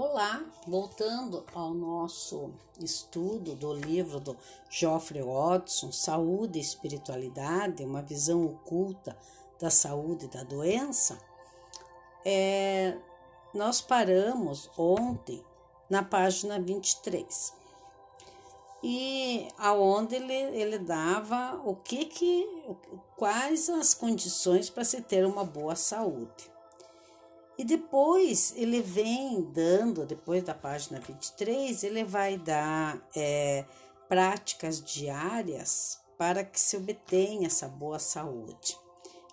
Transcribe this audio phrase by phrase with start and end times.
[0.00, 4.36] Olá, voltando ao nosso estudo do livro do
[4.70, 9.18] Geoffrey Watson, Saúde e Espiritualidade, uma visão oculta
[9.58, 11.18] da saúde e da doença,
[12.24, 12.96] é,
[13.52, 15.44] nós paramos ontem
[15.90, 17.52] na página 23
[18.80, 22.48] e aonde ele, ele dava o que que
[23.16, 26.56] quais as condições para se ter uma boa saúde.
[27.58, 33.64] E depois ele vem dando, depois da página 23, ele vai dar é,
[34.08, 38.78] práticas diárias para que se obtenha essa boa saúde.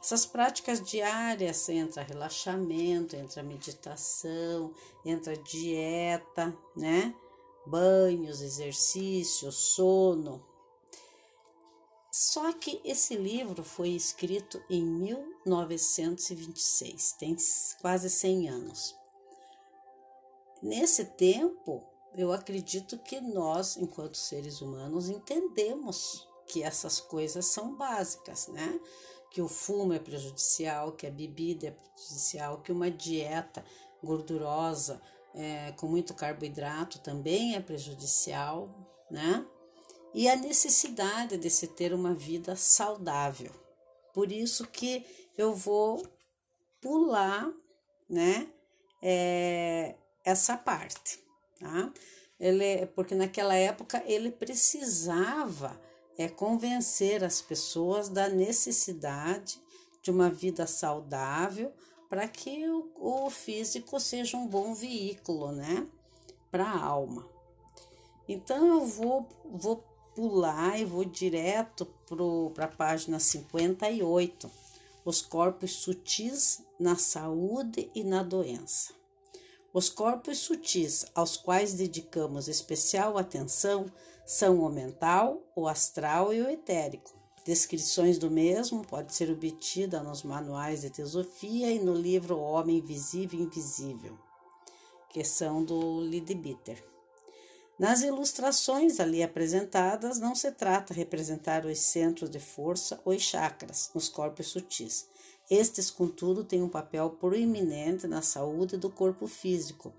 [0.00, 4.72] Essas práticas diárias entra relaxamento, entra meditação,
[5.04, 7.14] entra dieta, né?
[7.66, 10.42] Banhos, exercícios, sono,
[12.16, 17.36] só que esse livro foi escrito em 1926, tem
[17.80, 18.96] quase 100 anos.
[20.62, 28.46] Nesse tempo, eu acredito que nós, enquanto seres humanos, entendemos que essas coisas são básicas,
[28.46, 28.78] né?
[29.32, 33.64] Que o fumo é prejudicial, que a bebida é prejudicial, que uma dieta
[34.00, 35.02] gordurosa
[35.34, 38.72] é, com muito carboidrato também é prejudicial,
[39.10, 39.44] né?
[40.14, 43.50] E a necessidade de se ter uma vida saudável.
[44.14, 45.04] Por isso que
[45.36, 46.06] eu vou
[46.80, 47.52] pular,
[48.08, 48.46] né,
[49.02, 51.18] é, essa parte,
[51.58, 51.92] tá?
[52.38, 55.80] Ele, porque naquela época ele precisava
[56.16, 59.60] é, convencer as pessoas da necessidade
[60.02, 61.72] de uma vida saudável
[62.08, 62.92] para que o,
[63.26, 65.88] o físico seja um bom veículo, né,
[66.50, 67.28] para a alma.
[68.28, 71.86] Então eu vou, vou pular e vou direto
[72.54, 74.50] para a página 58,
[75.04, 78.92] os corpos sutis na saúde e na doença.
[79.72, 83.86] Os corpos sutis aos quais dedicamos especial atenção
[84.24, 87.12] são o mental, o astral e o etérico.
[87.44, 93.40] Descrições do mesmo pode ser obtida nos manuais de teosofia e no livro Homem Visível
[93.40, 94.16] e Invisível,
[95.10, 96.93] que são do Lidbitter.
[97.76, 103.90] Nas ilustrações ali apresentadas, não se trata de representar os centros de força ou chakras
[103.92, 105.08] nos corpos sutis.
[105.50, 109.92] Estes, contudo, têm um papel proeminente na saúde do corpo físico,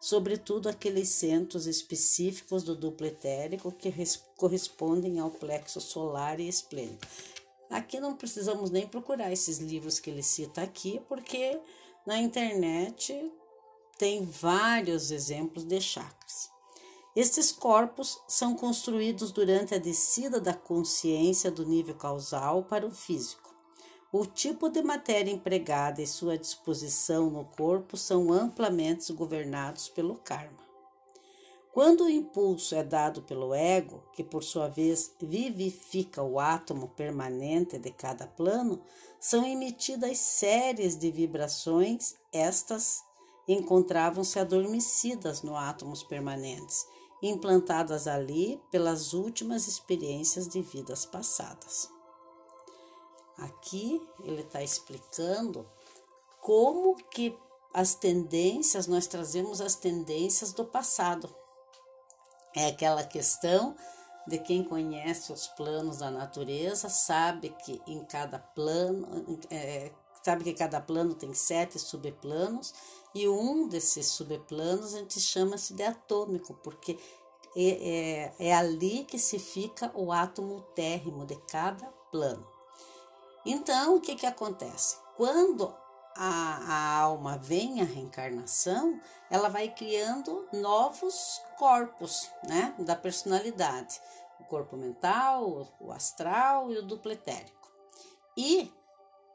[0.00, 3.92] sobretudo aqueles centros específicos do duplo etérico que
[4.36, 7.06] correspondem ao plexo solar e esplêndido.
[7.68, 11.60] Aqui não precisamos nem procurar esses livros que ele cita aqui, porque
[12.06, 13.32] na internet
[13.98, 16.55] tem vários exemplos de chakras.
[17.16, 23.54] Estes corpos são construídos durante a descida da consciência do nível causal para o físico.
[24.12, 30.58] O tipo de matéria empregada e sua disposição no corpo são amplamente governados pelo karma.
[31.72, 37.78] Quando o impulso é dado pelo ego, que por sua vez vivifica o átomo permanente
[37.78, 38.82] de cada plano,
[39.18, 43.02] são emitidas séries de vibrações, estas
[43.48, 46.86] encontravam-se adormecidas no átomos permanentes
[47.22, 51.90] implantadas ali pelas últimas experiências de vidas passadas.
[53.38, 55.66] Aqui ele está explicando
[56.40, 57.36] como que
[57.72, 61.34] as tendências, nós trazemos as tendências do passado.
[62.54, 63.76] É aquela questão
[64.26, 69.92] de quem conhece os planos da natureza, sabe que em cada plano, é,
[70.26, 72.74] sabe que cada plano tem sete subplanos
[73.14, 76.98] e um desses subplanos a gente chama-se de atômico, porque
[77.56, 82.44] é, é, é ali que se fica o átomo térrimo de cada plano.
[83.44, 84.96] Então, o que, que acontece?
[85.16, 85.72] Quando
[86.16, 89.00] a, a, alma vem à reencarnação,
[89.30, 94.00] ela vai criando novos corpos né, da personalidade:
[94.40, 97.70] o corpo mental, o astral e o duplo etérico.
[98.36, 98.74] E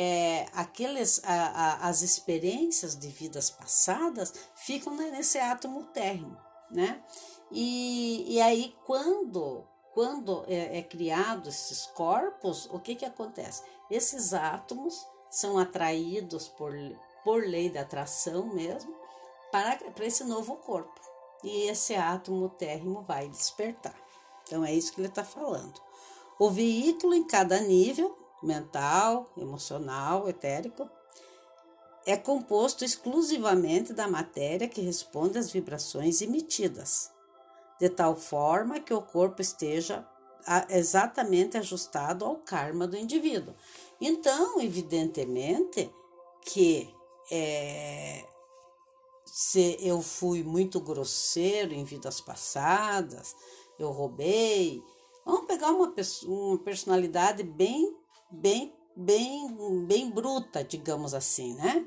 [0.00, 6.38] é, aqueles, a, a, as experiências de vidas passadas ficam nesse átomo térreo,
[6.70, 7.02] né?
[7.50, 13.64] E, e aí, quando, quando é, é criado esses corpos, o que, que acontece?
[13.90, 16.72] Esses átomos são atraídos por,
[17.24, 18.94] por lei da atração mesmo
[19.50, 21.00] para, para esse novo corpo.
[21.42, 23.96] E esse átomo térreo vai despertar.
[24.44, 25.80] Então, é isso que ele está falando.
[26.38, 30.88] O veículo em cada nível, mental, emocional, etérico,
[32.06, 37.10] é composto exclusivamente da matéria que responde às vibrações emitidas
[37.78, 40.06] de tal forma que o corpo esteja
[40.70, 43.54] exatamente ajustado ao karma do indivíduo.
[44.00, 45.92] Então, evidentemente
[46.46, 46.92] que
[47.30, 48.24] é,
[49.26, 53.36] se eu fui muito grosseiro em vidas passadas,
[53.78, 54.82] eu roubei.
[55.24, 55.94] Vamos pegar uma,
[56.24, 57.94] uma personalidade bem,
[58.30, 61.86] bem, bem, bem bruta, digamos assim, né?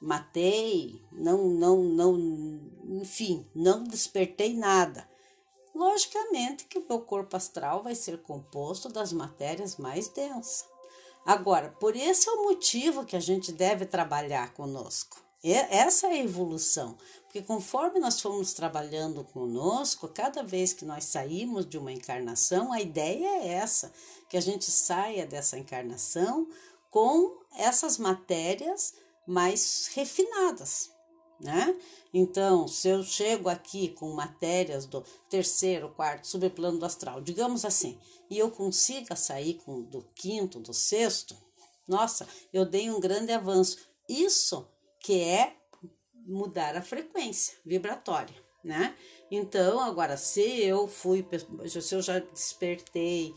[0.00, 2.60] Matei, não, não, não,
[3.00, 5.08] enfim, não despertei nada.
[5.74, 10.64] Logicamente que o meu corpo astral vai ser composto das matérias mais densas.
[11.24, 15.22] Agora, por esse é o motivo que a gente deve trabalhar conosco.
[15.42, 21.66] Essa é a evolução, porque conforme nós fomos trabalhando conosco, cada vez que nós saímos
[21.66, 23.90] de uma encarnação, a ideia é essa,
[24.28, 26.46] que a gente saia dessa encarnação
[26.90, 28.92] com essas matérias
[29.26, 30.90] mais refinadas,
[31.40, 31.74] né?
[32.12, 37.98] Então, se eu chego aqui com matérias do terceiro, quarto, subplano do astral, digamos assim,
[38.28, 41.34] e eu consiga sair com do quinto, do sexto,
[41.88, 43.78] nossa, eu dei um grande avanço.
[44.08, 44.68] Isso
[45.00, 45.56] que é
[46.26, 48.94] mudar a frequência vibratória, né?
[49.30, 51.26] Então, agora, se eu fui,
[51.66, 53.34] se eu já despertei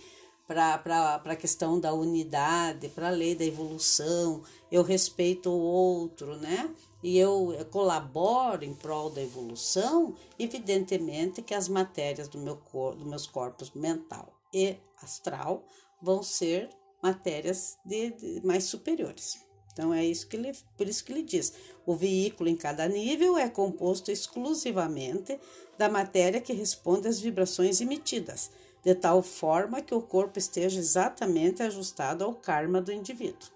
[0.47, 6.73] para a questão da unidade, para a lei da evolução, eu respeito o outro, né?
[7.01, 13.07] E eu colaboro em prol da evolução, evidentemente que as matérias do meu corpo, dos
[13.07, 15.65] meus corpos mental e astral
[16.01, 16.69] vão ser
[17.01, 19.45] matérias de, de mais superiores.
[19.73, 21.53] Então é isso que ele, por isso que ele diz:
[21.85, 25.37] o veículo em cada nível é composto exclusivamente
[25.77, 28.51] da matéria que responde às vibrações emitidas,
[28.83, 33.49] de tal forma que o corpo esteja exatamente ajustado ao karma do indivíduo.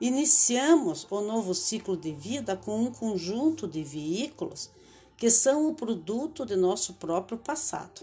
[0.00, 4.70] Iniciamos o novo ciclo de vida com um conjunto de veículos
[5.16, 8.02] que são o produto de nosso próprio passado.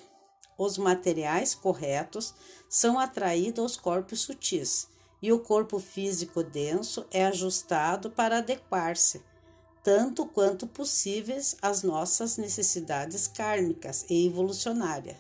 [0.58, 2.34] Os materiais corretos
[2.70, 4.90] são atraídos aos corpos sutis
[5.26, 9.24] e o corpo físico denso é ajustado para adequar-se,
[9.82, 15.18] tanto quanto possíveis, às nossas necessidades kármicas e evolucionárias.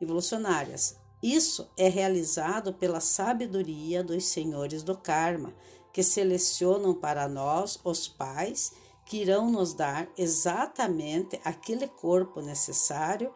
[0.00, 0.96] evolucionárias.
[1.22, 5.54] Isso é realizado pela sabedoria dos senhores do karma,
[5.92, 8.72] que selecionam para nós os pais
[9.06, 13.32] que irão nos dar exatamente aquele corpo necessário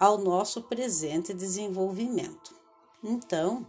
[0.00, 2.52] ao nosso presente desenvolvimento.
[3.04, 3.64] Então,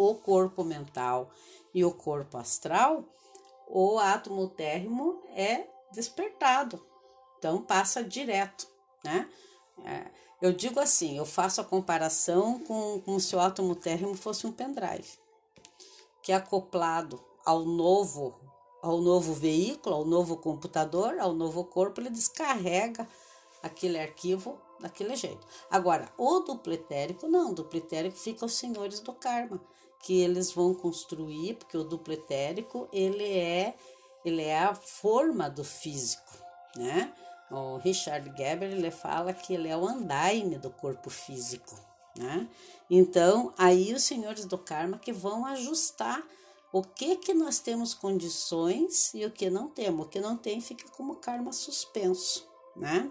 [0.00, 1.30] o corpo mental
[1.74, 3.04] e o corpo astral,
[3.68, 6.82] o átomo térrimo é despertado,
[7.38, 8.66] então passa direto,
[9.04, 9.28] né?
[9.84, 10.06] É,
[10.40, 15.18] eu digo assim, eu faço a comparação com se o átomo térrimo fosse um pendrive,
[16.22, 18.40] que é acoplado ao novo,
[18.82, 23.06] ao novo veículo, ao novo computador, ao novo corpo, ele descarrega
[23.62, 25.46] aquele arquivo daquele jeito.
[25.70, 29.60] Agora, o dupletérico não, o dupletérico fica os senhores do karma
[30.02, 33.74] que eles vão construir, porque o duplo etérico ele é
[34.24, 36.32] ele é a forma do físico,
[36.76, 37.12] né?
[37.50, 41.74] O Richard Geber ele fala que ele é o andaime do corpo físico,
[42.16, 42.48] né?
[42.88, 46.22] Então, aí os senhores do karma que vão ajustar
[46.72, 50.06] o que que nós temos condições e o que não temos.
[50.06, 52.46] O que não tem fica como karma suspenso,
[52.76, 53.10] né?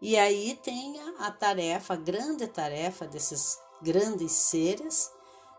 [0.00, 5.10] E aí tem a, a tarefa, a grande tarefa desses grandes seres,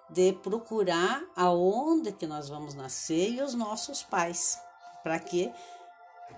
[0.10, 4.60] de procurar aonde que nós vamos nascer e os nossos pais,
[5.04, 5.52] para que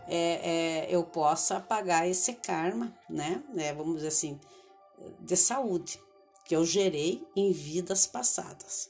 [0.08, 3.44] é, é, eu possa pagar esse karma, né?
[3.56, 4.40] É, vamos dizer assim,
[5.20, 6.00] de saúde
[6.46, 8.90] que eu gerei em vidas passadas.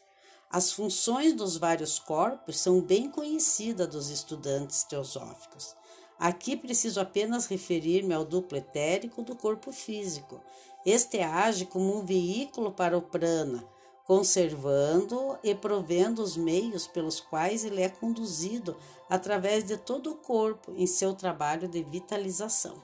[0.50, 5.76] As funções dos vários corpos são bem conhecidas dos estudantes teosóficos.
[6.18, 10.42] Aqui preciso apenas referir-me ao duplo etérico do corpo físico.
[10.86, 13.64] Este age como um veículo para o prana,
[14.10, 18.76] conservando e provendo os meios pelos quais ele é conduzido
[19.08, 22.82] através de todo o corpo em seu trabalho de vitalização.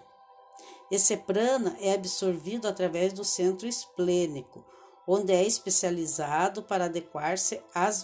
[0.91, 4.63] Esse prana é absorvido através do centro esplênico,
[5.07, 7.59] onde é especializado para adequar-se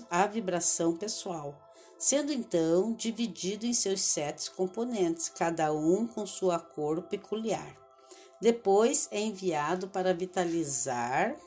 [0.09, 1.55] à vibração pessoal,
[1.99, 7.77] sendo então dividido em seus sete componentes, cada um com sua cor peculiar.
[8.41, 11.37] Depois é enviado para vitalizar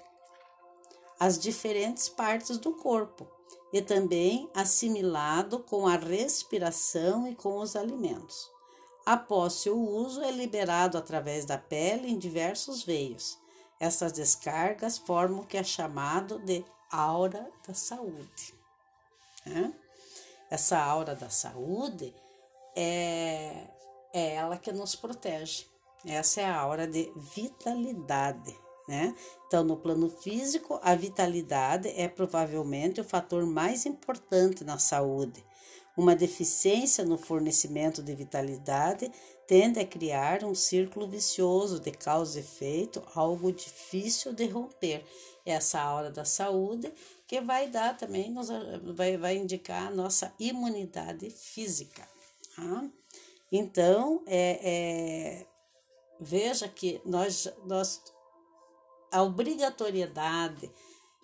[1.18, 3.26] as diferentes partes do corpo
[3.72, 8.48] e também assimilado com a respiração e com os alimentos.
[9.04, 13.38] Após seu uso, é liberado através da pele em diversos veios.
[13.78, 18.54] Essas descargas formam o que é chamado de aura da saúde.
[20.48, 22.14] Essa aura da saúde
[22.76, 23.66] é,
[24.12, 25.66] é ela que nos protege.
[26.06, 28.56] Essa é a aura de vitalidade
[28.86, 29.14] né?
[29.46, 35.44] Então, no plano físico, a vitalidade é provavelmente o fator mais importante na saúde,
[35.96, 39.12] Uma deficiência no fornecimento de vitalidade
[39.46, 45.04] tende a criar um círculo vicioso de causa e efeito, algo difícil de romper.
[45.46, 46.92] Essa aura da saúde
[47.26, 48.48] que vai dar também, nos,
[48.94, 52.08] vai, vai indicar a nossa imunidade física.
[52.56, 52.90] Tá?
[53.52, 55.46] Então, é, é,
[56.20, 58.02] veja que nós, nós
[59.14, 60.70] a obrigatoriedade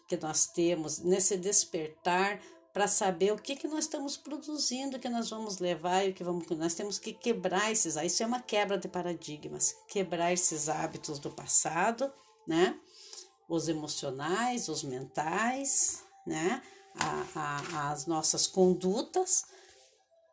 [0.06, 2.40] que nós temos nesse despertar
[2.73, 6.14] para saber o que, que nós estamos produzindo, o que nós vamos levar e o
[6.14, 6.47] que vamos.
[6.50, 7.97] Nós temos que quebrar esses.
[7.97, 12.12] Isso é uma quebra de paradigmas, quebrar esses hábitos do passado,
[12.47, 12.78] né?
[13.49, 16.62] Os emocionais, os mentais, né?
[16.94, 19.44] A, a, as nossas condutas,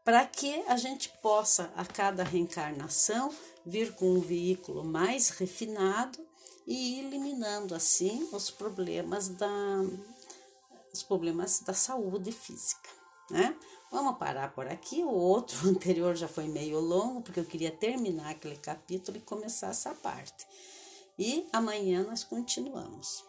[0.05, 3.33] para que a gente possa, a cada reencarnação,
[3.65, 6.27] vir com um veículo mais refinado
[6.67, 9.47] e eliminando assim os problemas da,
[10.93, 12.89] os problemas da saúde física,
[13.31, 13.57] né?
[13.89, 15.01] Vamos parar por aqui.
[15.01, 19.69] O outro anterior já foi meio longo, porque eu queria terminar aquele capítulo e começar
[19.69, 20.45] essa parte.
[21.17, 23.23] E amanhã nós continuamos.